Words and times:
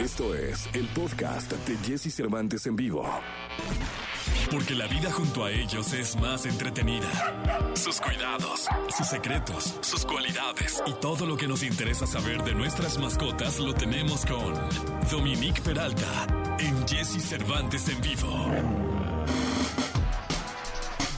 Esto 0.00 0.34
es 0.34 0.66
el 0.72 0.86
podcast 0.88 1.52
de 1.52 1.76
Jesse 1.86 2.10
Cervantes 2.10 2.64
en 2.66 2.74
vivo. 2.74 3.06
Porque 4.50 4.74
la 4.74 4.86
vida 4.86 5.12
junto 5.12 5.44
a 5.44 5.52
ellos 5.52 5.92
es 5.92 6.16
más 6.16 6.46
entretenida. 6.46 7.06
Sus 7.74 8.00
cuidados, 8.00 8.66
sus 8.96 9.06
secretos, 9.06 9.78
sus 9.82 10.06
cualidades 10.06 10.82
y 10.86 10.94
todo 10.94 11.26
lo 11.26 11.36
que 11.36 11.46
nos 11.46 11.62
interesa 11.62 12.06
saber 12.06 12.42
de 12.44 12.54
nuestras 12.54 12.96
mascotas 12.98 13.58
lo 13.58 13.74
tenemos 13.74 14.24
con 14.24 14.54
Dominique 15.10 15.60
Peralta 15.60 16.26
en 16.58 16.88
Jesse 16.88 17.22
Cervantes 17.22 17.86
en 17.90 18.00
vivo. 18.00 19.09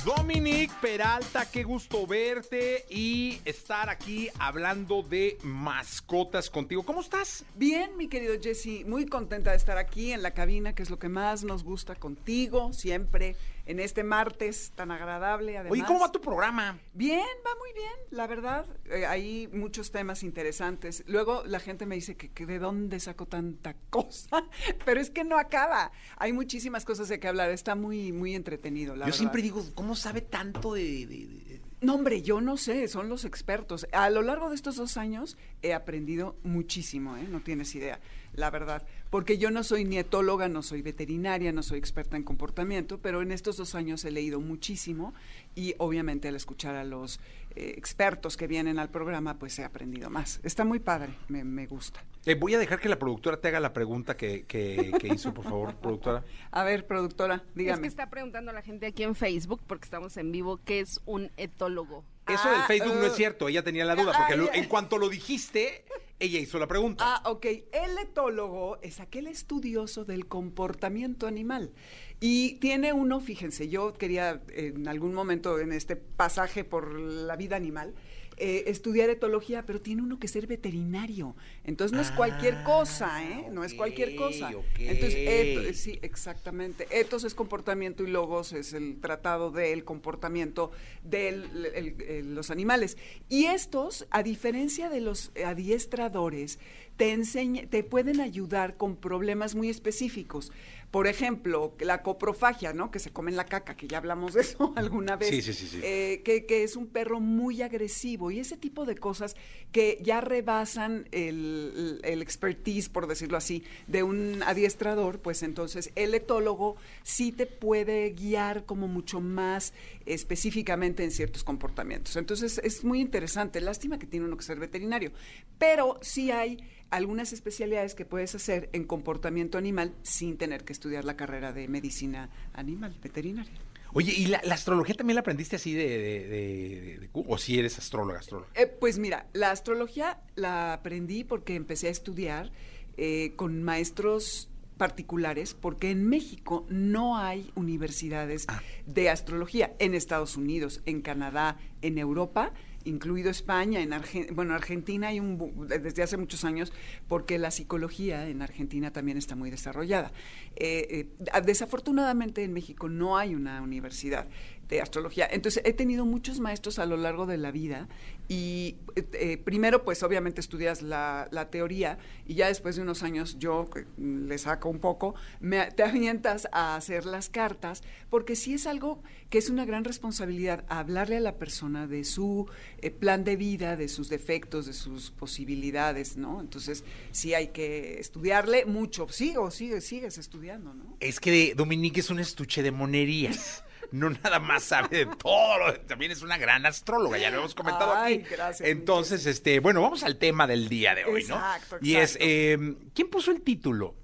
Dominique 0.05 0.73
Peralta, 0.81 1.49
qué 1.49 1.63
gusto 1.63 2.09
verte 2.09 2.85
y 2.91 3.41
estar 3.45 3.89
aquí 3.89 4.29
hablando 4.41 5.03
de 5.05 5.39
mascotas 5.45 6.51
contigo. 6.51 6.83
¿Cómo 6.83 7.03
estás? 7.03 7.45
Bien, 7.55 7.97
mi 7.97 8.09
querido 8.09 8.35
Jesse, 8.43 8.85
muy 8.85 9.07
contenta 9.07 9.53
de 9.53 9.59
estar 9.59 9.79
aquí 9.79 10.11
en 10.11 10.23
la 10.23 10.33
cabina, 10.33 10.75
que 10.75 10.83
es 10.83 10.91
lo 10.91 10.99
que 10.99 11.09
más 11.09 11.45
nos 11.45 11.63
gusta 11.63 11.95
contigo, 11.95 12.73
siempre 12.73 13.37
en 13.67 13.81
este 13.81 14.03
martes 14.05 14.73
tan 14.75 14.91
agradable. 14.91 15.57
Además. 15.57 15.73
Oye, 15.73 15.85
¿cómo 15.87 16.01
va 16.01 16.13
tu 16.13 16.21
programa? 16.21 16.79
Bien, 16.95 17.27
va 17.47 17.51
muy 17.59 17.73
bien, 17.73 17.93
la 18.11 18.27
verdad. 18.27 18.67
Eh, 18.87 19.07
hay 19.07 19.49
muchos 19.53 19.91
temas 19.91 20.23
interesantes. 20.23 21.05
Luego 21.07 21.43
la 21.47 21.61
gente 21.61 21.87
me 21.87 21.95
dice 21.95 22.17
que, 22.17 22.31
que, 22.31 22.47
de 22.47 22.59
dónde 22.59 23.01
saco 23.01 23.27
tanta 23.27 23.75
cosa, 23.91 24.45
pero 24.85 25.01
es 25.01 25.11
que 25.11 25.25
no 25.25 25.39
acaba. 25.39 25.93
Hay 26.17 26.33
muchísimas 26.33 26.85
cosas 26.85 27.09
de 27.09 27.21
que 27.21 27.29
hablar. 27.29 27.51
Está 27.51 27.75
muy, 27.75 28.13
muy 28.13 28.35
entretenido. 28.35 28.95
La 28.95 29.01
Yo 29.01 29.07
verdad. 29.07 29.19
siempre 29.19 29.43
digo, 29.43 29.65
¿cómo 29.75 29.95
sabe 29.95 30.21
tanto 30.21 30.75
de, 30.75 31.07
de, 31.07 31.27
de... 31.27 31.52
No, 31.83 31.97
hombre, 31.97 32.23
yo 32.23 32.41
no 32.41 32.57
sé, 32.57 32.87
son 32.87 33.09
los 33.09 33.25
expertos. 33.25 33.89
A 33.91 34.09
lo 34.09 34.23
largo 34.23 34.49
de 34.49 34.55
estos 34.55 34.77
dos 34.77 34.97
años 34.97 35.37
he 35.63 35.75
aprendido 35.75 36.37
muchísimo, 36.45 37.17
¿eh? 37.17 37.27
no 37.29 37.41
tienes 37.41 37.75
idea, 37.75 37.99
la 38.35 38.51
verdad. 38.51 38.87
Porque 39.11 39.37
yo 39.37 39.51
no 39.51 39.65
soy 39.65 39.85
nietóloga, 39.85 40.49
no 40.49 40.63
soy 40.63 40.81
veterinaria, 40.81 41.51
no 41.51 41.65
soy 41.65 41.81
experta 41.81 42.17
en 42.17 42.23
comportamiento, 42.23 42.99
pero 42.99 43.21
en 43.21 43.33
estos 43.33 43.57
dos 43.57 43.75
años 43.75 44.05
he 44.05 44.13
leído 44.13 44.41
muchísimo 44.41 45.13
y 45.57 45.75
obviamente 45.79 46.29
al 46.29 46.37
escuchar 46.37 46.77
a 46.77 46.85
los 46.85 47.19
eh, 47.57 47.75
expertos 47.77 48.37
que 48.37 48.47
vienen 48.47 48.79
al 48.79 48.91
programa, 48.91 49.39
pues 49.39 49.59
he 49.59 49.65
aprendido 49.65 50.11
más. 50.11 50.41
Está 50.43 50.65
muy 50.65 50.79
padre, 50.81 51.15
me, 51.29 51.45
me 51.45 51.67
gusta. 51.67 52.03
Eh, 52.25 52.35
voy 52.35 52.55
a 52.55 52.59
dejar 52.59 52.79
que 52.81 52.89
la 52.89 52.99
productora 52.99 53.37
te 53.41 53.49
haga 53.49 53.61
la 53.61 53.73
pregunta 53.73 54.17
que, 54.17 54.45
que, 54.47 54.93
que 55.01 55.09
hizo, 55.09 55.33
por 55.35 55.45
favor, 55.45 55.75
productora. 55.83 56.25
A 56.51 56.65
ver, 56.65 56.87
productora, 56.87 57.43
dígame. 57.55 57.75
Es 57.77 57.81
que 57.81 57.89
está 57.89 58.11
preguntando 58.11 58.51
a 58.51 58.55
la 58.55 58.63
gente 58.63 58.87
aquí 58.87 59.03
en 59.03 59.15
Facebook, 59.15 59.61
porque 59.67 59.85
estamos 59.85 60.17
en 60.17 60.31
vivo, 60.33 60.61
¿qué 60.65 60.81
es 60.81 61.01
un 61.05 61.31
etólogo? 61.37 62.05
Eso 62.29 62.43
Ah, 62.47 62.53
del 62.53 62.63
Facebook 62.63 62.95
no 62.97 63.07
es 63.07 63.13
uh. 63.13 63.17
cierto, 63.17 63.49
ella 63.49 63.63
tenía 63.65 63.85
la 63.85 63.95
duda, 63.97 64.13
porque 64.17 64.35
Ah, 64.35 64.37
lo- 64.37 64.47
ya. 64.47 64.53
en 64.61 64.69
cuanto 64.69 64.97
lo 64.99 65.09
dijiste, 65.09 65.85
ella 66.23 66.39
hizo 66.39 66.59
la 66.59 66.69
pregunta. 66.69 67.05
Ah, 67.05 67.31
ok. 67.31 67.47
El 67.73 67.99
etólogo 68.01 68.79
es 68.81 69.01
aquel 69.01 69.27
estudioso 69.27 70.05
del 70.05 70.27
comportamiento 70.27 71.27
animal. 71.27 71.73
Y 72.21 72.55
tiene 72.61 72.93
uno, 72.93 73.21
fíjense, 73.21 73.69
yo 73.69 73.93
quería 73.93 74.41
en 74.49 74.87
algún 74.87 75.15
momento 75.15 75.59
en 75.59 75.73
este 75.73 75.97
pasaje 75.97 76.63
por 76.63 76.97
la 76.97 77.35
vida 77.35 77.57
animal, 77.57 77.95
eh, 78.37 78.65
estudiar 78.67 79.11
etología, 79.11 79.65
pero 79.67 79.81
tiene 79.81 80.03
uno 80.03 80.19
que 80.19 80.29
ser 80.29 80.47
veterinario. 80.47 81.37
Entonces 81.65 81.95
no 81.95 82.01
es 82.03 82.11
cualquier 82.11 82.55
Ah, 82.61 82.65
cosa, 82.65 83.23
¿eh? 83.25 83.49
No 83.51 83.65
es 83.65 83.75
cualquier 83.75 84.15
cosa. 84.17 84.51
Entonces, 84.79 85.19
eto- 85.27 85.75
sí, 85.75 85.99
exactamente. 86.03 86.87
Etos 86.91 87.25
es 87.25 87.35
comportamiento 87.35 88.03
y 88.05 88.09
logos 88.09 88.53
es 88.53 88.73
el 88.73 89.01
tratado 89.01 89.51
del 89.51 89.85
comportamiento 89.85 90.71
de 91.05 92.23
los 92.25 92.51
animales. 92.51 92.97
Y 93.29 93.47
estos, 93.47 94.07
a 94.11 94.23
diferencia 94.23 94.89
de 94.89 95.01
los 95.01 95.33
adiestradores, 95.45 96.59
te, 96.97 97.13
enseña, 97.13 97.67
te 97.69 97.83
pueden 97.85 98.21
ayudar 98.21 98.77
con 98.77 98.97
problemas 98.97 99.55
muy 99.55 99.69
específicos. 99.71 100.53
Por 100.93 101.07
ejemplo, 101.07 101.75
la 101.81 102.03
coprofagia, 102.03 102.75
¿no? 102.75 102.91
Que 102.91 102.99
se 102.99 103.11
comen 103.11 103.35
la 103.35 103.47
caca, 103.47 103.75
que 103.77 103.89
ya 103.89 103.97
hablamos 103.97 104.35
de 104.35 104.43
eso 104.43 104.73
alguna 104.77 105.17
vez. 105.17 105.31
Sí, 105.31 105.41
sí, 105.41 105.55
sí, 105.55 105.67
sí. 105.67 105.81
Eh, 105.83 106.21
que, 106.23 106.45
que 106.45 106.65
es 106.65 106.77
un 106.77 106.87
perro 106.87 107.19
muy 107.19 107.63
agresivo 107.63 108.31
y 108.31 108.39
ese 108.39 108.59
tipo 108.59 108.85
de 108.85 108.97
cosas 108.97 109.35
que 109.73 109.99
ya 110.03 110.21
rebasan 110.21 111.09
el, 111.11 111.99
el 112.05 112.21
expertise, 112.21 112.91
por 112.91 113.07
decirlo 113.07 113.39
así, 113.39 113.65
de 113.87 114.03
un 114.03 114.43
adiestrador, 114.43 115.19
pues 115.19 115.43
entonces 115.43 115.91
el 115.95 116.15
etólogo 116.15 116.77
sí 117.03 117.33
te 117.33 117.47
puede 117.47 118.11
guiar 118.11 118.67
como 118.67 118.87
mucho 118.87 119.23
más 119.23 119.73
específicamente 120.05 121.05
en 121.05 121.11
ciertos 121.11 121.43
comportamientos. 121.43 122.17
Entonces 122.17 122.61
es 122.63 122.85
muy 122.85 123.01
interesante. 123.01 123.63
Lástima 123.63 123.99
que 123.99 124.07
tiene 124.07 124.27
uno 124.27 124.37
que 124.37 124.45
ser 124.45 124.59
veterinario, 124.59 125.13
pero 125.59 125.99
sí 126.03 126.31
hay 126.31 126.59
algunas 126.93 127.33
especialidades 127.33 127.95
que 127.95 128.05
puedes 128.05 128.35
hacer 128.35 128.69
en 128.73 128.85
comportamiento 128.85 129.59
animal 129.59 129.95
sin 130.03 130.37
tener 130.39 130.65
que 130.65 130.73
estudiar 130.73 131.05
la 131.05 131.17
carrera 131.17 131.53
de 131.53 131.67
medicina 131.67 132.31
animal, 132.53 132.97
veterinaria. 133.03 133.53
Oye, 133.95 134.13
¿y 134.17 134.27
la, 134.27 134.41
la 134.45 134.55
astrología 134.55 134.95
también 134.95 135.17
la 135.17 135.21
aprendiste 135.21 135.57
así 135.57 135.75
de... 135.75 135.87
de- 135.89 136.29
de- 136.29 136.99
de- 137.01 137.11
o 137.13 137.37
si 137.39 137.59
eres 137.59 137.79
astróloga, 137.79 138.21
astróloga? 138.21 138.51
Eh, 138.55 138.67
pues 138.67 138.99
mira, 138.99 139.27
la 139.33 139.51
astrología 139.51 140.21
la 140.35 140.73
aprendí 140.75 141.25
porque 141.25 141.55
empecé 141.57 141.89
a 141.89 141.91
estudiar 141.91 142.53
eh, 142.97 143.33
con 143.37 143.63
maestros 143.63 144.49
particulares, 144.87 145.55
porque 145.55 145.93
en 145.93 146.09
México 146.09 146.67
no 146.69 147.17
hay 147.17 147.53
universidades 147.55 148.47
Ah. 148.49 148.61
de 148.85 149.11
astrología. 149.11 149.75
En 149.79 149.95
Estados 149.95 150.37
Unidos, 150.37 150.83
en 150.87 151.03
Canadá, 151.03 151.57
en 151.83 151.99
Europa, 151.99 152.53
incluido 152.85 153.31
España, 153.31 153.81
en 153.81 153.93
Argen- 153.93 154.35
bueno, 154.35 154.55
Argentina 154.55 155.07
hay 155.07 155.21
un 155.21 155.39
desde 155.69 156.03
hace 156.03 156.17
muchos 156.17 156.45
años, 156.45 156.73
porque 157.07 157.39
la 157.39 157.53
psicología 157.53 158.29
en 158.29 158.43
Argentina 158.43 158.93
también 158.93 159.17
está 159.19 159.37
muy 159.37 159.51
desarrollada. 159.51 160.11
Eh, 160.57 161.07
eh, 161.33 161.41
desafortunadamente 161.47 162.43
en 162.43 162.53
México 162.53 162.89
no 162.89 163.17
hay 163.17 163.37
una 163.37 163.63
universidad 163.63 164.27
de 164.73 164.81
astrología. 164.81 165.29
Entonces 165.31 165.63
he 165.67 165.75
tenido 165.75 166.07
muchos 166.07 166.41
maestros 166.41 166.79
a 166.79 166.87
lo 166.87 166.97
largo 166.97 167.27
de 167.27 167.37
la 167.37 167.51
vida 167.51 167.89
y 168.27 168.77
eh, 168.97 169.05
eh, 169.13 169.37
primero 169.37 169.85
pues 169.85 170.03
obviamente 170.03 170.41
estudias 170.41 170.81
la, 170.81 171.29
la 171.31 171.51
teoría 171.51 171.99
y 172.27 172.35
ya 172.35 172.49
después 172.49 172.77
de 172.77 172.83
unos 172.83 173.03
años 173.03 173.39
yo 173.39 173.69
le 173.99 174.39
saco 174.39 174.71
un 174.71 174.79
poco, 174.79 175.15
me, 175.41 175.71
te 175.73 175.83
avientas 175.83 176.49
a 176.53 176.77
hacer 176.77 177.05
las 177.05 177.29
cartas 177.29 177.83
porque 178.09 178.35
sí 178.35 178.55
es 178.55 178.67
algo 178.67 179.03
que 179.29 179.39
es 179.39 179.51
una 179.51 179.67
gran 179.67 179.85
responsabilidad 179.85 180.65
hablarle 180.69 181.19
a 181.19 181.21
la 181.21 181.37
persona 181.37 181.87
de 181.87 182.05
su 182.05 182.47
eh, 182.79 182.91
plan 182.91 183.25
de 183.25 183.37
vida, 183.37 183.77
de 183.77 183.89
sus 183.89 184.09
defectos, 184.09 184.65
de 184.65 184.73
sus 184.73 185.11
posibilidades, 185.11 186.17
¿no? 186.17 186.41
Entonces 186.41 186.85
sí 187.11 187.35
hay 187.35 187.49
que 187.49 188.01
estudiarle 188.01 188.65
mucho. 188.65 189.07
Sigo, 189.09 189.51
sigue, 189.51 189.83
sigues 189.83 190.17
estudiando, 190.17 190.73
¿no? 190.73 190.97
Es 191.01 191.21
que 191.21 191.55
Dominique 191.55 192.01
es 192.01 192.09
un 192.09 192.21
estuche 192.21 192.63
de 192.63 192.71
monerías. 192.71 193.65
No 193.93 194.11
nada 194.11 194.39
más 194.41 194.65
sabe 194.65 195.05
de 195.05 195.07
todo, 195.17 195.59
lo- 195.59 195.81
también 195.83 196.11
es 196.13 196.23
una 196.23 196.39
gran 196.39 196.65
astróloga, 196.67 197.19
ya 197.19 197.31
lo 197.31 197.39
hemos 197.39 197.55
comentado 197.55 197.95
Ay, 197.95 198.15
aquí. 198.21 198.25
gracias, 198.31 198.69
Entonces, 198.69 199.27
este, 199.27 199.61
bueno, 199.61 199.83
vamos 199.83 200.03
al 200.03 200.17
tema 200.17 200.47
del 200.47 200.69
día 200.69 200.95
de 200.95 201.05
hoy, 201.05 201.21
Exacto, 201.23 201.77
¿no? 201.81 201.87
Y 201.87 201.97
es, 201.97 202.17
eh, 202.21 202.77
¿quién 202.95 203.09
puso 203.11 203.31
el 203.31 203.43
título? 203.43 203.95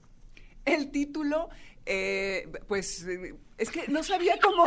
El 0.65 0.91
título, 0.91 1.49
eh, 1.87 2.47
pues, 2.69 3.05
eh, 3.05 3.35
es 3.57 3.71
que 3.71 3.89
no 3.89 4.03
sabía 4.03 4.39
cómo... 4.41 4.67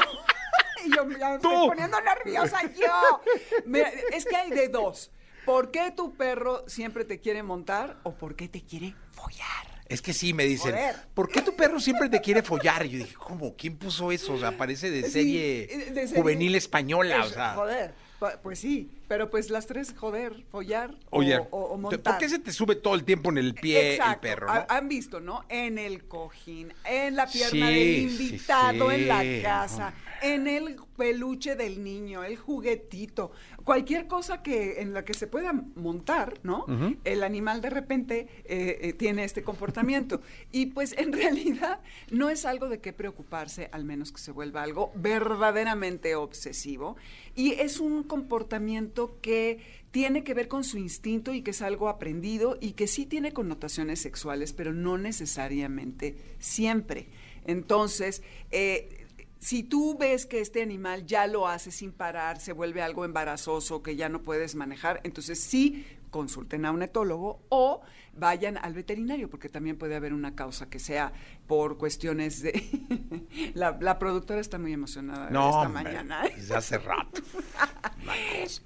y 0.86 0.90
yo 0.96 1.06
me 1.06 1.14
estoy 1.14 1.68
poniendo 1.68 2.02
nerviosa 2.02 2.60
yo. 2.74 3.22
Mira, 3.66 3.92
es 4.12 4.26
que 4.26 4.36
hay 4.36 4.50
de 4.50 4.68
dos. 4.70 5.12
¿Por 5.46 5.72
qué 5.72 5.92
tu 5.92 6.16
perro 6.16 6.64
siempre 6.68 7.06
te 7.06 7.20
quiere 7.20 7.44
montar 7.44 7.98
o 8.04 8.14
por 8.16 8.36
qué 8.36 8.48
te 8.48 8.64
quiere 8.64 8.96
follar? 9.12 9.71
Es 9.92 10.02
que 10.02 10.14
sí, 10.14 10.34
me 10.34 10.46
dicen, 10.46 10.72
Joder. 10.72 10.96
¿por 11.14 11.30
qué 11.30 11.42
tu 11.42 11.56
perro 11.56 11.80
siempre 11.80 12.08
te 12.10 12.22
quiere 12.22 12.42
follar? 12.42 12.86
Y 12.86 12.90
yo 12.92 12.98
dije, 13.00 13.16
¿cómo? 13.16 13.56
¿Quién 13.56 13.76
puso 13.78 14.12
eso? 14.12 14.34
O 14.34 14.40
sea, 14.40 14.56
parece 14.58 14.90
de 14.90 15.10
serie, 15.10 15.68
de 15.94 16.08
serie- 16.08 16.22
juvenil 16.22 16.56
española, 16.56 17.24
o 17.26 17.30
sea. 17.30 17.54
Joder, 17.56 17.94
pues 18.42 18.60
sí, 18.60 18.90
pero 19.12 19.30
pues 19.30 19.50
las 19.50 19.68
tres, 19.68 19.94
joder, 19.98 20.46
follar 20.52 20.96
o- 21.10 21.18
Oye, 21.20 21.38
o, 21.38 21.44
o 21.52 21.70
¿por 21.72 21.78
montar. 21.80 22.18
qué 22.18 22.30
se 22.30 22.40
te 22.40 22.54
sube 22.54 22.76
todo 22.76 22.96
el 22.96 23.04
tiempo 23.04 23.30
en 23.30 23.40
el 23.40 23.54
pie 23.54 23.96
Exacto. 23.96 24.14
el 24.14 24.20
perro? 24.36 24.48
Han 24.70 24.88
visto, 24.88 25.20
¿no? 25.20 25.44
En 25.50 25.78
el 25.78 26.06
cojín, 26.06 26.72
en 26.86 27.18
la 27.18 27.28
pierna 27.28 27.50
Sí, 27.50 27.60
del 27.60 28.10
sí, 28.10 28.24
invitado 28.24 28.90
en 28.90 29.10
la 29.10 29.22
casa, 29.42 29.94
en 30.22 30.48
el 30.48 30.78
peluche 30.96 31.58
del 31.58 31.84
niño, 31.84 32.24
el 32.24 32.38
juguetito, 32.38 33.34
cualquier 33.66 34.08
cosa 34.08 34.42
que 34.44 34.80
en 34.82 34.94
la 34.94 35.04
que 35.04 35.14
se 35.14 35.28
pueda 35.28 35.52
montar, 35.76 36.36
¿no? 36.44 36.66
El 37.04 37.24
animal 37.24 37.60
de 37.60 37.70
repente 37.70 38.28
eh, 38.46 38.78
eh, 38.82 38.94
tiene 38.94 39.26
este 39.26 39.44
comportamiento. 39.44 40.22
Y 40.54 40.68
pues 40.68 40.96
en 40.98 41.12
realidad 41.22 41.82
no 42.12 42.30
es 42.30 42.46
algo 42.46 42.70
de 42.70 42.80
qué 42.80 42.94
preocuparse, 42.94 43.68
al 43.74 43.84
menos 43.84 44.14
que 44.14 44.20
se 44.22 44.32
vuelva 44.32 44.64
algo 44.64 44.94
verdaderamente 44.96 46.16
obsesivo. 46.16 46.96
Y 47.36 47.54
es 47.54 47.80
un 47.80 48.04
comportamiento 48.04 49.01
que 49.22 49.60
tiene 49.92 50.24
que 50.24 50.34
ver 50.34 50.48
con 50.48 50.64
su 50.64 50.78
instinto 50.78 51.34
y 51.34 51.42
que 51.42 51.52
es 51.52 51.62
algo 51.62 51.90
aprendido 51.90 52.58
y 52.62 52.74
que 52.74 52.88
sí 52.88 53.06
tiene 53.06 53.34
connotaciones 53.34 54.00
sexuales, 54.00 54.54
pero 54.54 54.74
no 54.74 54.98
necesariamente 54.98 56.16
siempre. 56.40 57.08
Entonces, 57.46 58.22
eh, 58.52 59.08
si 59.40 59.64
tú 59.64 59.98
ves 59.98 60.26
que 60.26 60.40
este 60.40 60.62
animal 60.62 61.06
ya 61.06 61.28
lo 61.28 61.48
hace 61.48 61.72
sin 61.72 61.92
parar, 61.92 62.40
se 62.40 62.54
vuelve 62.54 62.82
algo 62.82 63.04
embarazoso 63.06 63.82
que 63.84 63.96
ya 63.96 64.08
no 64.08 64.22
puedes 64.22 64.56
manejar, 64.56 65.02
entonces 65.04 65.40
sí 65.42 65.86
consulten 66.12 66.66
a 66.66 66.72
un 66.72 66.84
etólogo 66.84 67.42
o 67.50 67.82
vayan 68.14 68.58
al 68.58 68.74
veterinario, 68.74 69.30
porque 69.30 69.48
también 69.50 69.78
puede 69.78 69.96
haber 69.96 70.14
una 70.14 70.36
causa 70.36 70.70
que 70.70 70.78
sea 70.80 71.14
por 71.48 71.78
cuestiones 71.78 72.42
de... 72.44 72.52
la, 73.56 73.78
la 73.80 73.98
productora 73.98 74.42
está 74.42 74.60
muy 74.60 74.74
emocionada 74.74 75.30
No, 75.30 75.48
esta 75.48 75.62
hombre, 75.62 75.84
mañana. 75.84 76.24
desde 76.36 76.56
hace 76.56 76.78
rato. 76.78 77.22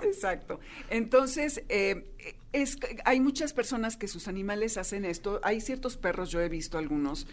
Exacto. 0.04 0.60
Entonces, 0.90 1.64
eh, 1.70 2.06
es, 2.54 2.78
hay 3.04 3.20
muchas 3.20 3.52
personas 3.54 3.98
que 3.98 4.08
sus 4.08 4.28
animales 4.28 4.78
hacen 4.78 5.04
esto. 5.04 5.42
Hay 5.44 5.60
ciertos 5.60 5.98
perros, 5.98 6.32
yo 6.32 6.40
he 6.40 6.48
visto 6.48 6.78
algunos, 6.78 7.28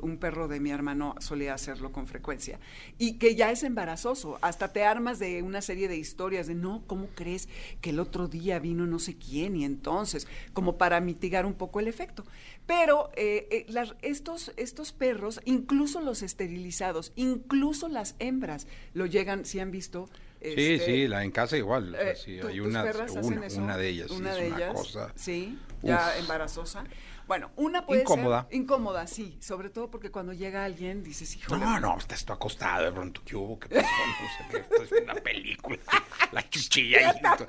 un 0.00 0.16
perro 0.16 0.48
de 0.48 0.60
mi 0.60 0.70
hermano 0.70 1.14
solía 1.18 1.54
hacerlo 1.54 1.92
con 1.92 2.06
frecuencia, 2.06 2.58
y 2.98 3.18
que 3.18 3.34
ya 3.34 3.50
es 3.50 3.62
embarazoso. 3.62 4.38
Hasta 4.40 4.72
te 4.72 4.84
armas 4.84 5.18
de 5.18 5.42
una 5.42 5.60
serie 5.60 5.88
de 5.88 5.96
historias 5.96 6.46
de, 6.46 6.54
no, 6.54 6.82
¿cómo 6.86 7.08
crees 7.14 7.48
que 7.80 7.90
el 7.90 8.00
otro 8.00 8.28
día 8.28 8.58
vino 8.58 8.86
no 8.86 8.98
sé 8.98 9.16
quién? 9.16 9.56
Y 9.56 9.64
entonces, 9.64 10.26
como 10.54 10.78
para 10.78 11.00
mitigar 11.00 11.44
un 11.44 11.54
poco 11.54 11.80
el 11.80 11.88
efecto. 11.88 12.24
Pero 12.66 13.10
eh, 13.14 13.48
eh, 13.50 13.92
estos, 14.00 14.52
estos 14.56 14.92
perros, 14.92 15.40
incluso 15.44 16.00
los 16.00 16.22
esterilizados, 16.22 17.12
incluso 17.16 17.88
las 17.88 18.14
hembras, 18.18 18.66
lo 18.94 19.06
llegan, 19.06 19.44
si 19.44 19.60
han 19.60 19.70
visto. 19.70 20.08
Sí, 20.42 20.48
este, 20.74 20.78
sí, 20.86 21.08
la 21.08 21.24
en 21.24 21.30
casa 21.30 21.56
igual. 21.56 21.94
eh, 21.94 22.14
sí, 22.16 22.38
¿tu- 22.40 22.48
hay 22.48 22.60
una, 22.60 22.84
una, 23.22 23.40
una 23.58 23.76
de 23.76 23.88
ellas. 23.88 24.08
sí, 24.10 24.16
Una 24.16 24.30
es 24.32 24.36
de 24.38 24.46
una 24.48 24.56
ellas, 24.56 24.72
cosa. 24.74 25.12
sí, 25.14 25.58
ya 25.82 25.96
Uf. 26.14 26.20
embarazosa. 26.20 26.84
Bueno, 27.28 27.50
una 27.56 27.86
puede 27.86 28.02
Incómoda. 28.02 28.46
ser 28.50 28.54
incómoda, 28.56 29.06
sí, 29.06 29.38
sobre 29.40 29.70
todo 29.70 29.90
porque 29.90 30.10
cuando 30.10 30.32
llega 30.32 30.64
alguien 30.64 31.02
dices, 31.04 31.34
híjole. 31.36 31.64
No, 31.64 31.78
no, 31.80 31.96
estás 31.96 32.24
tú 32.24 32.32
acostado 32.32 32.84
de 32.84 32.92
pronto. 32.92 33.22
¿Qué 33.24 33.36
hubo? 33.36 33.58
¿Qué 33.60 33.68
pasó? 33.68 33.86
No 33.86 34.28
sé 34.28 34.44
qué. 34.50 34.56
Esto 34.58 34.82
es 34.96 35.02
una 35.04 35.14
película. 35.14 35.78
La 36.32 36.42
cuchilla 36.50 37.14
y 37.14 37.22
todo. 37.22 37.48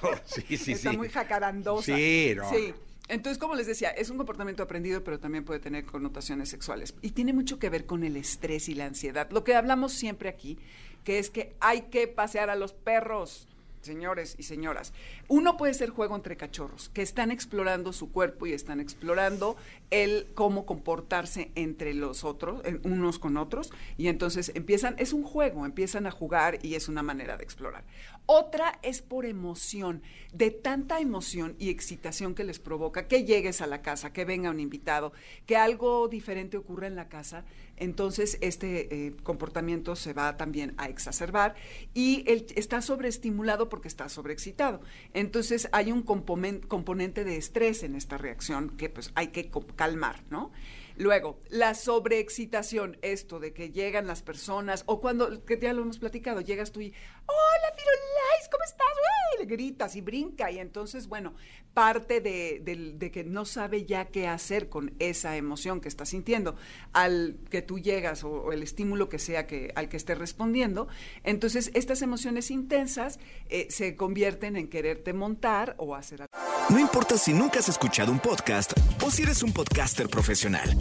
todo. 0.00 0.20
Sí, 0.24 0.56
sí, 0.58 0.72
está 0.72 0.90
sí. 0.90 0.96
muy 0.96 1.08
jacarandosa. 1.08 1.94
Sí, 1.96 2.32
no. 2.36 2.50
Sí. 2.50 2.74
Entonces, 3.12 3.36
como 3.36 3.54
les 3.54 3.66
decía, 3.66 3.90
es 3.90 4.08
un 4.08 4.16
comportamiento 4.16 4.62
aprendido, 4.62 5.04
pero 5.04 5.20
también 5.20 5.44
puede 5.44 5.60
tener 5.60 5.84
connotaciones 5.84 6.48
sexuales. 6.48 6.94
Y 7.02 7.10
tiene 7.10 7.34
mucho 7.34 7.58
que 7.58 7.68
ver 7.68 7.84
con 7.84 8.04
el 8.04 8.16
estrés 8.16 8.70
y 8.70 8.74
la 8.74 8.86
ansiedad. 8.86 9.30
Lo 9.30 9.44
que 9.44 9.54
hablamos 9.54 9.92
siempre 9.92 10.30
aquí, 10.30 10.58
que 11.04 11.18
es 11.18 11.28
que 11.28 11.54
hay 11.60 11.82
que 11.82 12.08
pasear 12.08 12.48
a 12.48 12.56
los 12.56 12.72
perros, 12.72 13.48
señores 13.82 14.36
y 14.38 14.44
señoras. 14.44 14.92
Uno 15.28 15.56
puede 15.56 15.74
ser 15.74 15.90
juego 15.90 16.16
entre 16.16 16.36
cachorros, 16.36 16.88
que 16.88 17.02
están 17.02 17.30
explorando 17.30 17.92
su 17.92 18.10
cuerpo 18.10 18.46
y 18.46 18.52
están 18.52 18.80
explorando 18.80 19.56
el 19.90 20.28
cómo 20.34 20.64
comportarse 20.64 21.50
entre 21.54 21.94
los 21.94 22.24
otros, 22.24 22.62
unos 22.84 23.18
con 23.18 23.36
otros, 23.36 23.72
y 23.96 24.08
entonces 24.08 24.52
empiezan, 24.54 24.94
es 24.98 25.12
un 25.12 25.24
juego, 25.24 25.66
empiezan 25.66 26.06
a 26.06 26.10
jugar 26.10 26.58
y 26.62 26.74
es 26.74 26.88
una 26.88 27.02
manera 27.02 27.36
de 27.36 27.44
explorar. 27.44 27.84
Otra 28.26 28.78
es 28.82 29.02
por 29.02 29.26
emoción, 29.26 30.02
de 30.32 30.50
tanta 30.50 31.00
emoción 31.00 31.56
y 31.58 31.70
excitación 31.70 32.34
que 32.34 32.44
les 32.44 32.60
provoca 32.60 33.08
que 33.08 33.24
llegues 33.24 33.60
a 33.60 33.66
la 33.66 33.82
casa, 33.82 34.12
que 34.12 34.24
venga 34.24 34.50
un 34.50 34.60
invitado, 34.60 35.12
que 35.44 35.56
algo 35.56 36.06
diferente 36.08 36.56
ocurra 36.56 36.86
en 36.86 36.94
la 36.94 37.08
casa, 37.08 37.44
entonces 37.76 38.38
este 38.40 39.06
eh, 39.06 39.16
comportamiento 39.24 39.96
se 39.96 40.12
va 40.12 40.36
también 40.36 40.74
a 40.76 40.88
exacerbar 40.88 41.56
y 41.94 42.22
él 42.30 42.46
está 42.54 42.80
sobreestimulado 42.80 43.68
porque 43.72 43.88
está 43.88 44.10
sobreexcitado. 44.10 44.82
Entonces 45.14 45.66
hay 45.72 45.92
un 45.92 46.04
componen- 46.04 46.60
componente 46.68 47.24
de 47.24 47.38
estrés 47.38 47.82
en 47.84 47.94
esta 47.96 48.18
reacción 48.18 48.68
que 48.76 48.90
pues 48.90 49.12
hay 49.14 49.28
que 49.28 49.50
calmar, 49.76 50.24
¿no? 50.28 50.52
Luego, 50.96 51.40
la 51.48 51.74
sobreexcitación, 51.74 52.98
esto 53.02 53.40
de 53.40 53.52
que 53.52 53.70
llegan 53.70 54.06
las 54.06 54.22
personas, 54.22 54.84
o 54.86 55.00
cuando, 55.00 55.44
que 55.44 55.58
ya 55.58 55.72
lo 55.72 55.82
hemos 55.82 55.98
platicado, 55.98 56.40
llegas 56.40 56.72
tú 56.72 56.80
y, 56.80 56.88
hola 57.26 57.74
Firulais, 57.76 58.48
¿cómo 58.50 58.64
estás? 58.64 58.86
¡Uy! 58.86 59.40
Le 59.40 59.46
gritas 59.46 59.96
y 59.96 60.00
brinca, 60.00 60.50
y 60.50 60.58
entonces, 60.58 61.08
bueno, 61.08 61.34
parte 61.74 62.20
de, 62.20 62.60
del- 62.62 62.98
de 62.98 63.10
que 63.10 63.24
no 63.24 63.44
sabe 63.44 63.84
ya 63.86 64.06
qué 64.06 64.28
hacer 64.28 64.68
con 64.68 64.94
esa 64.98 65.36
emoción 65.36 65.80
que 65.80 65.88
está 65.88 66.04
sintiendo, 66.04 66.54
al 66.92 67.38
que 67.50 67.62
tú 67.62 67.78
llegas, 67.78 68.24
o, 68.24 68.52
el 68.52 68.62
estímulo 68.62 69.08
que 69.08 69.18
sea 69.18 69.46
que, 69.46 69.72
al 69.74 69.88
que 69.88 69.96
esté 69.96 70.14
respondiendo, 70.14 70.88
entonces 71.24 71.70
estas 71.74 72.02
emociones 72.02 72.50
intensas 72.50 73.18
eh, 73.48 73.66
se 73.70 73.96
convierten 73.96 74.56
en 74.56 74.68
quererte 74.68 75.12
montar 75.12 75.74
o 75.78 75.94
hacer 75.94 76.26
No 76.72 76.78
importa 76.78 77.18
si 77.18 77.34
nunca 77.34 77.58
has 77.58 77.68
escuchado 77.68 78.10
un 78.10 78.18
podcast 78.18 78.72
o 79.04 79.10
si 79.10 79.24
eres 79.24 79.42
un 79.42 79.52
podcaster 79.52 80.08
profesional. 80.08 80.74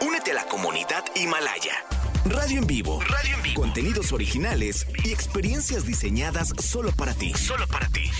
Únete 0.00 0.30
a 0.30 0.34
la 0.34 0.44
comunidad 0.46 1.04
Himalaya. 1.14 1.84
Radio 2.24 2.60
en 2.60 2.66
vivo. 2.66 2.98
Radio 3.02 3.36
en 3.36 3.42
vivo. 3.42 3.60
Contenidos 3.60 4.10
originales 4.10 4.86
y 5.04 5.12
experiencias 5.12 5.84
diseñadas 5.84 6.54
solo 6.62 6.92
para 6.92 7.12
ti. 7.12 7.34
Solo 7.34 7.66
para 7.68 7.88
ti. 7.88 8.10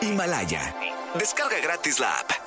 Himalaya. 0.00 0.74
Descarga 1.18 1.58
gratis 1.60 2.00
la 2.00 2.10
app. 2.20 2.45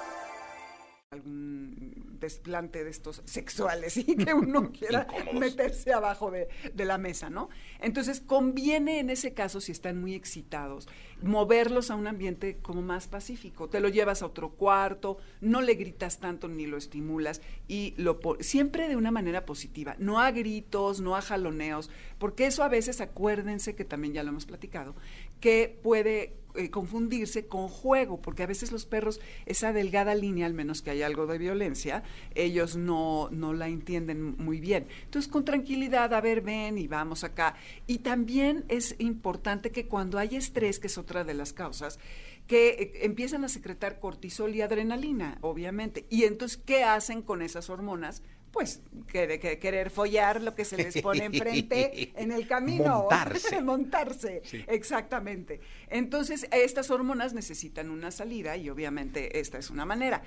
Desplante 2.19 2.83
de 2.83 2.89
estos 2.89 3.21
sexuales 3.25 3.97
y 3.97 4.15
que 4.15 4.33
uno 4.33 4.71
quiera 4.77 5.07
meterse 5.33 5.93
abajo 5.93 6.31
de, 6.31 6.47
de 6.73 6.85
la 6.85 6.97
mesa, 6.97 7.29
¿no? 7.29 7.49
Entonces, 7.79 8.21
conviene 8.21 8.99
en 8.99 9.09
ese 9.09 9.33
caso, 9.33 9.61
si 9.61 9.71
están 9.71 9.99
muy 9.99 10.13
excitados, 10.15 10.87
moverlos 11.21 11.91
a 11.91 11.95
un 11.95 12.07
ambiente 12.07 12.57
como 12.61 12.81
más 12.81 13.07
pacífico. 13.07 13.69
Te 13.69 13.79
lo 13.79 13.89
llevas 13.89 14.21
a 14.21 14.25
otro 14.25 14.51
cuarto, 14.51 15.17
no 15.41 15.61
le 15.61 15.75
gritas 15.75 16.19
tanto 16.19 16.47
ni 16.47 16.65
lo 16.65 16.77
estimulas 16.77 17.41
y 17.67 17.93
lo 17.97 18.19
siempre 18.39 18.87
de 18.87 18.95
una 18.95 19.11
manera 19.11 19.45
positiva, 19.45 19.95
no 19.99 20.19
a 20.19 20.31
gritos, 20.31 21.01
no 21.01 21.15
a 21.15 21.21
jaloneos, 21.21 21.89
porque 22.17 22.45
eso 22.45 22.63
a 22.63 22.69
veces, 22.69 23.01
acuérdense 23.01 23.75
que 23.75 23.85
también 23.85 24.13
ya 24.13 24.23
lo 24.23 24.29
hemos 24.29 24.45
platicado, 24.45 24.95
que 25.39 25.79
puede 25.81 26.39
eh, 26.55 26.71
confundirse 26.71 27.45
con 27.45 27.67
juego, 27.67 28.21
porque 28.21 28.41
a 28.41 28.47
veces 28.47 28.71
los 28.71 28.85
perros, 28.85 29.21
esa 29.45 29.71
delgada 29.71 30.15
línea, 30.15 30.47
al 30.47 30.55
menos 30.55 30.81
que 30.81 30.89
haya 30.89 31.05
algo 31.05 31.27
de 31.27 31.37
violencia, 31.37 32.01
ellos 32.33 32.75
no, 32.75 33.29
no 33.31 33.53
la 33.53 33.67
entienden 33.67 34.35
muy 34.37 34.59
bien. 34.59 34.87
Entonces, 35.05 35.31
con 35.31 35.45
tranquilidad, 35.45 36.11
a 36.13 36.21
ver, 36.21 36.41
ven 36.41 36.79
y 36.79 36.87
vamos 36.87 37.23
acá. 37.23 37.55
Y 37.85 37.99
también 37.99 38.65
es 38.67 38.95
importante 38.97 39.71
que 39.71 39.87
cuando 39.87 40.17
hay 40.17 40.35
estrés, 40.35 40.79
que 40.79 40.87
es 40.87 40.97
otra 40.97 41.23
de 41.23 41.35
las 41.35 41.53
causas, 41.53 41.99
que 42.47 42.69
eh, 42.69 42.91
empiezan 43.03 43.45
a 43.45 43.49
secretar 43.49 43.99
cortisol 43.99 44.55
y 44.55 44.61
adrenalina, 44.61 45.37
obviamente. 45.41 46.07
Y 46.09 46.23
entonces, 46.23 46.57
¿qué 46.57 46.83
hacen 46.83 47.21
con 47.21 47.43
esas 47.43 47.69
hormonas? 47.69 48.23
Pues 48.51 48.81
querer, 49.11 49.39
que- 49.39 49.59
querer 49.59 49.89
follar 49.91 50.41
lo 50.41 50.55
que 50.55 50.65
se 50.65 50.75
les 50.77 50.99
pone 51.01 51.25
enfrente 51.25 52.11
en 52.17 52.31
el 52.31 52.47
camino. 52.47 53.01
Montarse. 53.01 53.61
Montarse, 53.61 54.41
Sí. 54.43 54.63
exactamente. 54.67 55.59
Entonces, 55.89 56.47
estas 56.51 56.89
hormonas 56.89 57.33
necesitan 57.33 57.89
una 57.91 58.09
salida 58.11 58.57
y 58.57 58.69
obviamente 58.69 59.39
esta 59.39 59.59
es 59.59 59.69
una 59.69 59.85
manera. 59.85 60.23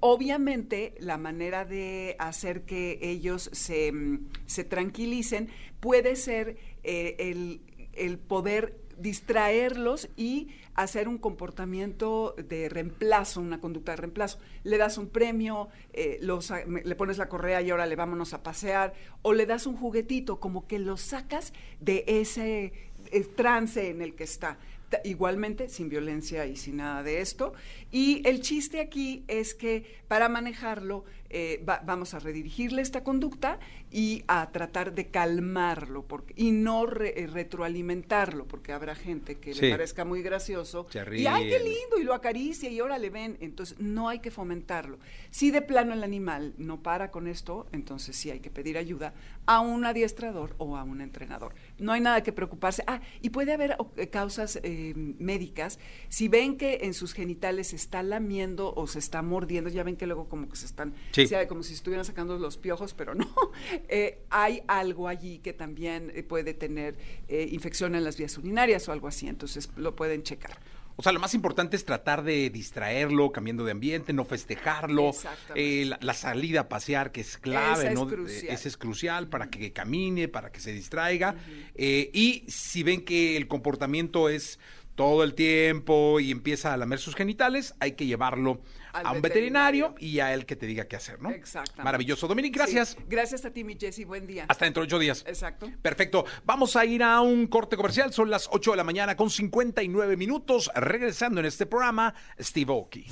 Obviamente, 0.00 0.94
la 0.98 1.18
manera 1.18 1.64
de 1.64 2.16
hacer 2.18 2.62
que 2.62 2.98
ellos 3.02 3.50
se, 3.52 3.92
mm, 3.92 4.28
se 4.46 4.64
tranquilicen 4.64 5.48
puede 5.80 6.16
ser 6.16 6.56
eh, 6.84 7.16
el, 7.18 7.60
el 7.92 8.18
poder 8.18 8.78
distraerlos 8.98 10.08
y 10.16 10.48
hacer 10.76 11.08
un 11.08 11.18
comportamiento 11.18 12.34
de 12.36 12.68
reemplazo, 12.68 13.40
una 13.40 13.60
conducta 13.60 13.92
de 13.92 13.96
reemplazo. 13.96 14.38
Le 14.62 14.76
das 14.76 14.98
un 14.98 15.08
premio, 15.08 15.68
eh, 15.92 16.20
le 16.20 16.94
pones 16.94 17.18
la 17.18 17.28
correa 17.28 17.62
y 17.62 17.70
ahora 17.70 17.86
le 17.86 17.96
vámonos 17.96 18.34
a 18.34 18.42
pasear, 18.42 18.92
o 19.22 19.32
le 19.32 19.46
das 19.46 19.66
un 19.66 19.76
juguetito, 19.76 20.38
como 20.38 20.66
que 20.66 20.78
lo 20.78 20.96
sacas 20.96 21.52
de 21.80 22.04
ese 22.06 22.72
eh, 23.10 23.20
trance 23.34 23.88
en 23.88 24.02
el 24.02 24.14
que 24.14 24.24
está. 24.24 24.58
Igualmente, 25.02 25.68
sin 25.68 25.88
violencia 25.88 26.46
y 26.46 26.54
sin 26.54 26.76
nada 26.76 27.02
de 27.02 27.20
esto. 27.20 27.54
Y 27.90 28.22
el 28.28 28.40
chiste 28.40 28.78
aquí 28.78 29.24
es 29.26 29.54
que 29.54 30.00
para 30.06 30.28
manejarlo 30.28 31.04
eh, 31.30 31.62
va- 31.68 31.82
vamos 31.84 32.14
a 32.14 32.18
redirigirle 32.18 32.82
esta 32.82 33.02
conducta 33.04 33.58
y 33.90 34.24
a 34.28 34.50
tratar 34.52 34.94
de 34.94 35.06
calmarlo 35.08 36.02
porque, 36.06 36.34
y 36.36 36.50
no 36.52 36.86
re- 36.86 37.22
eh, 37.22 37.26
retroalimentarlo, 37.26 38.46
porque 38.46 38.72
habrá 38.72 38.94
gente 38.94 39.36
que 39.38 39.54
Sí. 39.54 39.60
le 39.62 39.70
parezca 39.70 40.04
muy 40.04 40.22
gracioso 40.22 40.86
y 41.16 41.26
¡ay, 41.26 41.48
qué 41.48 41.58
lindo! 41.58 41.98
Y 42.00 42.04
lo 42.04 42.14
acaricia 42.14 42.70
y 42.70 42.78
ahora 42.78 42.98
le 42.98 43.10
ven. 43.10 43.36
Entonces, 43.40 43.78
no 43.80 44.08
hay 44.08 44.20
que 44.20 44.30
fomentarlo. 44.30 44.98
Si 45.30 45.50
de 45.50 45.62
plano 45.62 45.92
el 45.92 46.02
animal 46.04 46.54
no 46.58 46.82
para 46.82 47.10
con 47.10 47.26
esto, 47.26 47.66
entonces 47.72 48.16
sí 48.16 48.30
hay 48.30 48.40
que 48.40 48.50
pedir 48.50 48.78
ayuda 48.78 49.14
a 49.46 49.60
un 49.60 49.84
adiestrador 49.84 50.54
o 50.58 50.76
a 50.76 50.82
un 50.84 51.00
entrenador. 51.00 51.54
No 51.78 51.92
hay 51.92 52.00
nada 52.00 52.22
que 52.22 52.32
preocuparse. 52.32 52.82
Ah, 52.86 53.00
y 53.22 53.30
puede 53.30 53.52
haber 53.52 53.76
eh, 53.96 54.08
causas 54.08 54.58
eh, 54.62 54.92
médicas. 54.96 55.78
Si 56.08 56.28
ven 56.28 56.56
que 56.56 56.80
en 56.82 56.94
sus 56.94 57.12
genitales 57.12 57.68
se 57.68 57.76
está 57.76 58.02
lamiendo 58.02 58.72
o 58.74 58.86
se 58.86 58.98
está 58.98 59.22
mordiendo, 59.22 59.70
ya 59.70 59.82
ven 59.82 59.96
que 59.96 60.06
luego 60.06 60.28
como 60.28 60.48
que 60.48 60.56
se 60.56 60.66
están, 60.66 60.94
Sí. 61.16 61.24
o 61.24 61.28
sea, 61.28 61.48
como 61.48 61.62
si 61.62 61.74
estuvieran 61.74 62.04
sacando 62.04 62.38
los 62.38 62.56
piojos, 62.58 62.94
pero 62.94 63.14
no. 63.14 63.26
Eh, 63.88 64.18
hay 64.30 64.62
algo 64.68 65.08
allí 65.08 65.38
que 65.38 65.52
también 65.52 66.12
eh, 66.14 66.22
puede 66.22 66.54
tener 66.54 66.96
eh, 67.28 67.48
infección 67.50 67.94
en 67.94 68.04
las 68.04 68.16
vías 68.16 68.36
urinarias 68.38 68.88
o 68.88 68.92
algo 68.92 69.08
así. 69.08 69.28
Entonces 69.28 69.70
lo 69.76 69.96
pueden 69.96 70.22
checar. 70.22 70.58
O 70.98 71.02
sea, 71.02 71.12
lo 71.12 71.20
más 71.20 71.34
importante 71.34 71.76
es 71.76 71.84
tratar 71.84 72.22
de 72.22 72.48
distraerlo, 72.48 73.30
cambiando 73.30 73.64
de 73.64 73.72
ambiente, 73.72 74.14
no 74.14 74.24
festejarlo. 74.24 75.10
Eh, 75.54 75.84
la, 75.86 75.98
la 76.00 76.14
salida 76.14 76.60
a 76.60 76.68
pasear, 76.70 77.12
que 77.12 77.20
es 77.20 77.36
clave, 77.36 77.82
Esa 77.84 77.88
es 77.90 77.94
¿no? 77.94 78.06
crucial. 78.08 78.44
Eh, 78.50 78.54
Esa 78.54 78.68
es 78.68 78.76
crucial 78.78 79.28
para 79.28 79.50
que 79.50 79.72
camine, 79.74 80.28
para 80.28 80.50
que 80.50 80.58
se 80.60 80.72
distraiga. 80.72 81.36
Eh, 81.74 82.10
y 82.14 82.44
si 82.48 82.82
ven 82.82 83.04
que 83.04 83.36
el 83.36 83.46
comportamiento 83.46 84.30
es 84.30 84.58
todo 84.96 85.22
el 85.22 85.34
tiempo 85.34 86.18
y 86.18 86.32
empieza 86.32 86.72
a 86.72 86.76
lamer 86.76 86.98
sus 86.98 87.14
genitales, 87.14 87.74
hay 87.78 87.92
que 87.92 88.06
llevarlo 88.06 88.60
Al 88.92 89.06
a 89.06 89.12
un 89.12 89.22
veterinario. 89.22 89.90
veterinario 89.90 89.94
y 90.00 90.18
a 90.20 90.34
él 90.34 90.46
que 90.46 90.56
te 90.56 90.66
diga 90.66 90.88
qué 90.88 90.96
hacer, 90.96 91.20
¿no? 91.22 91.30
Exactamente. 91.30 91.84
Maravilloso. 91.84 92.26
Dominic, 92.26 92.54
gracias. 92.54 92.96
Sí. 92.98 93.04
Gracias 93.08 93.44
a 93.44 93.50
ti, 93.52 93.62
mi 93.62 93.76
Jessy. 93.78 94.04
Buen 94.04 94.26
día. 94.26 94.46
Hasta 94.48 94.64
dentro 94.64 94.82
de 94.82 94.86
ocho 94.86 94.98
días. 94.98 95.22
Exacto. 95.28 95.70
Perfecto. 95.82 96.24
Vamos 96.44 96.74
a 96.74 96.84
ir 96.84 97.02
a 97.02 97.20
un 97.20 97.46
corte 97.46 97.76
comercial. 97.76 98.12
Son 98.12 98.30
las 98.30 98.48
8 98.50 98.72
de 98.72 98.76
la 98.78 98.84
mañana 98.84 99.14
con 99.16 99.30
59 99.30 100.16
minutos. 100.16 100.70
Regresando 100.74 101.40
en 101.40 101.46
este 101.46 101.66
programa, 101.66 102.14
Steve 102.40 102.72
Oki. 102.72 103.06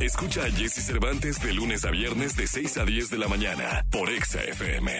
Escucha 0.00 0.44
a 0.44 0.50
Jesse 0.50 0.84
Cervantes 0.84 1.40
de 1.42 1.52
lunes 1.52 1.84
a 1.84 1.90
viernes 1.90 2.36
de 2.36 2.46
6 2.46 2.78
a 2.78 2.84
10 2.84 3.10
de 3.10 3.18
la 3.18 3.28
mañana 3.28 3.84
por 3.90 4.10
Exa 4.10 4.42
FM. 4.42 4.90